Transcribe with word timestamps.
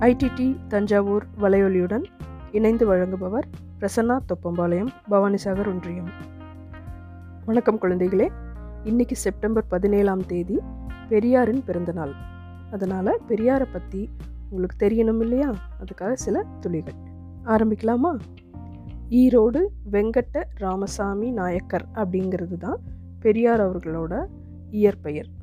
IDD 0.00 0.66
Thanjavur 0.66 1.26
வலையொலியுடன் 1.40 2.04
இணைந்து 2.52 2.94
வழங்குபவர் 2.94 3.42
பிரசன்னா 3.80 4.18
தொப்பம்பாளையம் 4.28 4.88
பவானிசாகர் 5.10 5.66
ஒன்றியம். 5.66 6.08
வணக்கம் 7.44 7.78
குழந்தைகளே. 7.80 8.28
இன்னைக்கு 8.84 9.16
செப்டம்பர் 9.16 9.66
பதினேழாம் 9.66 10.26
தேதி 10.26 10.60
பெரியாரின் 11.08 11.64
பிறந்தநாள். 11.64 12.12
அதனால் 12.72 13.20
பெரியாரை 13.28 13.66
பற்றி 13.72 14.08
உங்களுக்கு 14.50 14.86
தெரியணும் 14.86 15.20
இல்லையா? 15.20 15.54
அதுக்காக 15.80 16.12
சில 16.12 16.44
துளிகள். 16.60 16.94
ஆரம்பிக்கலாமா? 17.44 18.18
ஈரோடு 19.08 19.60
வெங்கட்ட 19.90 20.44
ராமசாமி 20.54 21.30
நாயக்கர் 21.30 21.86
அப்படிங்கிறது 21.94 22.56
தான் 22.56 22.78
பெரியார் 23.20 23.60
அவர்களோட 23.60 24.26
இயற்பெயர். 24.70 25.36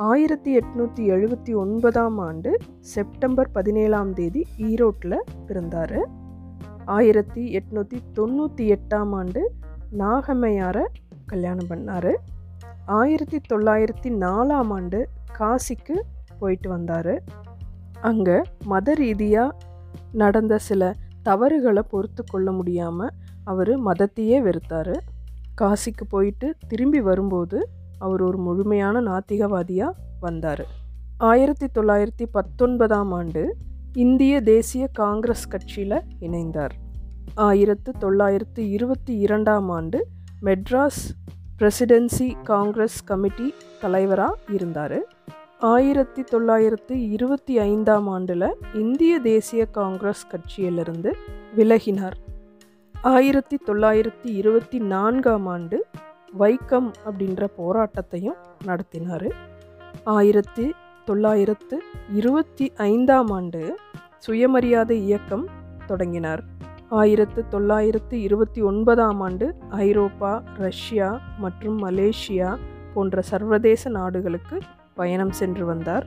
ஆயிரத்தி 0.00 0.58
எட்நூற்றி 0.58 1.02
எழுபத்தி 1.10 1.54
ஒன்பதாம் 1.54 2.18
ஆண்டு 2.18 2.58
செப்டம்பர் 2.80 3.50
பதினேழாம் 3.50 4.12
தேதி 4.12 4.46
ஈரோட்டில் 4.58 5.20
பிறந்தார். 5.46 6.00
ஆயிரத்தி 6.84 7.58
எட்நூற்றி 7.58 7.98
தொண்ணூற்றி 8.14 8.76
எட்டாம் 8.76 9.14
ஆண்டு 9.14 9.52
நாகம்மையாரை 9.98 10.84
கல்யாணம் 11.26 11.66
பண்ணார். 11.68 12.14
ஆயிரத்தி 12.86 13.40
தொள்ளாயிரத்தி 13.52 14.10
நாலாம் 14.10 14.70
ஆண்டு 14.70 15.08
காசிக்கு 15.38 16.00
போயிட்டு 16.38 16.68
வந்தார். 16.68 17.22
அங்கே 18.00 18.42
மத 18.64 18.94
ரீதியாக 18.94 19.56
நடந்த 20.12 20.58
சில 20.58 20.94
தவறுகளை 21.22 21.82
பொறுத்து 21.82 22.24
கொள்ள 22.24 22.52
முடியாமல் 22.52 23.10
அவர் 23.44 23.84
மதத்தையே 23.84 24.40
வெறுத்தார். 24.42 24.96
காசிக்கு 25.60 26.04
போயிட்டு 26.08 26.54
திரும்பி 26.68 27.00
வரும்போது 27.00 27.68
அவர் 28.02 28.22
ஒரு 28.22 28.38
முழுமையான 28.38 29.00
நாத்திகவாதியாக 29.00 29.92
வந்தார். 30.20 30.64
ஆயிரத்தி 31.30 31.66
தொள்ளாயிரத்தி 31.74 32.26
பத்தொன்பதாம் 32.32 33.12
ஆண்டு 33.12 33.42
இந்திய 33.94 34.40
தேசிய 34.40 34.88
காங்கிரஸ் 34.92 35.46
கட்சியில் 35.48 36.02
இணைந்தார். 36.20 36.74
ஆயிரத்து 37.34 37.92
தொள்ளாயிரத்து 37.98 38.62
இருபத்தி 38.70 39.14
இரண்டாம் 39.16 39.68
ஆண்டு 39.68 39.98
மெட்ராஸ் 40.42 41.04
பிரசிடென்சி 41.58 42.28
காங்கிரஸ் 42.42 43.04
கமிட்டி 43.04 43.54
தலைவராக 43.80 44.36
இருந்தார். 44.48 44.98
ஆயிரத்தி 45.58 46.22
தொள்ளாயிரத்து 46.22 46.94
இருபத்தி 47.10 47.58
ஐந்தாம் 47.58 48.08
ஆண்டில் 48.08 48.48
இந்திய 48.74 49.18
தேசிய 49.18 49.64
காங்கிரஸ் 49.66 50.24
கட்சியிலிருந்து 50.32 51.12
விலகினார். 51.56 52.18
ஆயிரத்தி 53.02 53.56
தொள்ளாயிரத்தி 53.66 54.30
இருபத்தி 54.40 54.78
நான்காம் 54.78 55.46
ஆண்டு 55.46 55.78
வைக்கம் 56.38 56.92
அப்படின்ற 57.06 57.46
போராட்டத்தையும் 57.58 58.38
நடத்தினார். 58.64 59.26
ஆயிரத்தி 60.04 60.72
தொள்ளாயிரத்து 61.04 61.82
இருபத்தி 62.12 62.72
ஐந்தாம் 62.76 63.30
ஆண்டு 63.30 63.78
சுயமரியாதை 64.18 65.00
இயக்கம் 65.00 65.48
தொடங்கினார். 65.86 66.42
ஆயிரத்து 66.88 67.48
தொள்ளாயிரத்து 67.48 68.20
இருபத்தி 68.20 68.62
ஒன்பதாம் 68.62 69.20
ஆண்டு 69.20 69.54
ஐரோப்பா 69.70 70.42
ரஷ்யா 70.56 71.20
மற்றும் 71.38 71.78
மலேசியா 71.82 72.56
போன்ற 72.94 73.20
சர்வதேச 73.20 73.90
நாடுகளுக்கு 73.90 74.58
பயணம் 74.94 75.32
சென்று 75.32 75.64
வந்தார். 75.64 76.06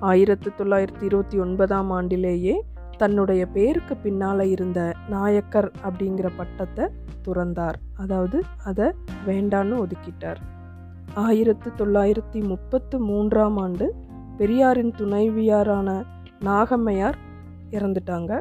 ஆயிரத்து 0.00 0.52
தொள்ளாயிரத்தி 0.58 1.02
இருபத்தி 1.02 1.38
ஒன்பதாம் 1.38 1.90
ஆண்டிலேயே 1.90 2.60
தன்னுடைய 2.96 3.46
பேருக்கு 3.46 3.96
பின்னால் 3.96 4.40
இருந்த 4.40 4.80
நாயக்கர் 5.08 5.70
அப்படிங்கிற 5.84 6.30
பட்டத்தை 6.36 6.84
துறந்தார். 7.24 7.78
அதாவது 7.96 8.42
அதை 8.64 8.86
வேண்டான்னு 9.26 9.76
ஒதுக்கிட்டார். 9.84 10.40
ஆயிரத்து 11.14 11.70
தொள்ளாயிரத்தி 11.76 12.40
முப்பத்து 12.46 12.98
மூன்றாம் 13.00 13.56
ஆண்டு 13.56 13.94
பெரியாரின் 14.36 14.92
துணைவியாரான 14.98 15.90
நாகம்மையார் 16.44 17.18
இறந்துட்டாங்க. 17.70 18.40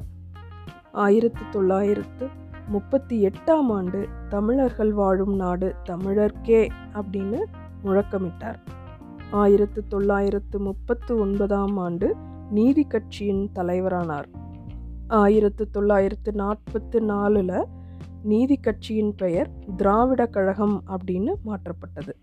ஆயிரத்து 0.92 1.44
தொள்ளாயிரத்து 1.52 2.28
முப்பத்தி 2.68 3.28
எட்டாம் 3.28 3.69
ஆண்டு 3.69 4.08
தமிழர்கள் 4.29 4.94
வாழும் 4.94 5.35
நாடு 5.35 5.75
தமிழர்க்கே 5.90 6.69
அப்படின்னு 6.94 7.40
முழக்கமிட்டார். 7.84 8.59
ஆயிரத்து 9.31 9.84
தொள்ளாயிரத்து 9.88 10.59
முப்பத்து 10.59 11.19
ஒன்பதாம் 11.19 11.78
ஆண்டு 11.78 12.16
நீதி 12.50 12.84
கட்சியின் 12.84 13.50
தலைவரானார். 13.56 14.28
ஆயிரத்து 15.07 15.69
தொள்ளாயிரத்து 15.69 16.31
நாற்பத்து 16.31 17.01
நாலில் 17.01 17.67
நீதி 18.23 18.55
கட்சியின் 18.57 19.16
பெயர் 19.16 19.49
திராவிட 19.77 20.25
கழகம் 20.25 20.83
அப்படின்னு 20.88 21.33
மாற்றப்பட்டது. 21.45 22.13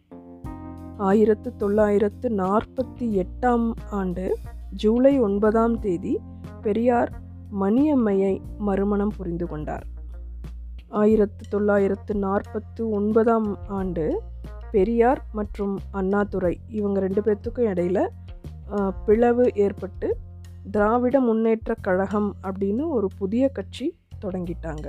ஆயிரத்து 0.96 1.56
தொள்ளாயிரத்து 1.56 2.28
நாற்பத்தி 2.28 3.24
எட்டாம் 3.24 3.72
ஆண்டு 3.90 4.38
ஜூலை 4.70 5.20
ஒன்பதாம் 5.20 5.78
தேதி 5.78 6.20
பெரியார் 6.62 7.12
மணியம்மையை 7.60 8.40
மறுமணம் 8.58 9.12
புரிந்து 9.16 9.46
கொண்டார். 9.46 9.86
ஆயிரத்து 10.88 11.44
தொள்ளாயிரத்து 11.48 12.14
நாற்பத்து 12.14 12.88
ஒன்பதாம் 12.88 13.58
ஆண்டு 13.68 14.22
பெரியார் 14.70 15.24
மற்றும் 15.32 15.78
அண்ணாதுரை 15.90 16.60
இவங்க 16.68 17.00
ரெண்டு 17.00 17.20
பேர்த்துக்கும் 17.20 17.70
இடையில் 17.70 18.10
பிளவு 19.06 19.50
ஏற்பட்டு 19.54 20.16
திராவிட 20.70 21.20
முன்னேற்ற 21.20 21.74
கழகம் 21.80 22.36
அப்படின்னு 22.42 22.88
ஒரு 22.88 23.08
புதிய 23.18 23.48
கட்சி 23.48 23.98
தொடங்கிட்டாங்க. 24.24 24.86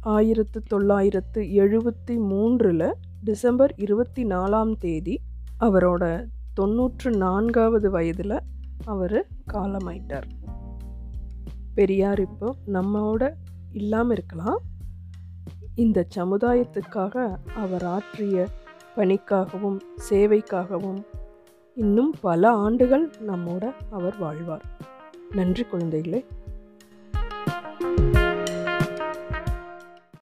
ஆயிரத்து 0.00 0.62
தொள்ளாயிரத்து 0.62 1.42
எழுபத்தி 1.42 2.16
மூன்றில் 2.16 2.94
டிசம்பர் 3.24 3.74
இருபத்தி 3.76 4.24
நாலாம் 4.24 4.76
தேதி 4.78 5.20
அவரோட 5.60 6.26
தொண்ணூற்று 6.54 7.10
நான்காவது 7.10 7.90
வயதில் 7.90 8.40
அவர் 8.84 9.26
காலமாயிட்டார். 9.52 10.28
பெரியார் 11.74 12.20
இப்போ 12.20 12.54
நம்மோட 12.72 13.32
இல்லாமல் 13.72 14.16
இருக்கலாம். 14.16 14.58
இந்த 15.74 16.06
சமுதாயத்துக்காக 16.16 17.36
அவர் 17.56 17.84
ஆற்றிய 17.84 18.46
பணிக்காகவும் 18.96 19.78
சேவைக்காகவும் 20.10 21.02
இன்னும் 21.78 22.14
பல 22.20 22.50
ஆண்டுகள் 22.50 23.10
நம்மோட 23.26 23.74
அவர் 23.90 24.18
வாழ்வார். 24.18 24.64
நன்றி 25.30 25.66
குழந்தைகளே. 25.72 26.24